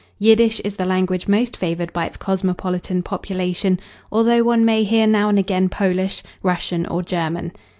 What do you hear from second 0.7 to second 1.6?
the language most